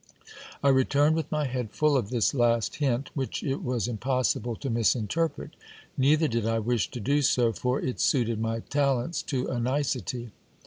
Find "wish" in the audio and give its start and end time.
6.57-6.89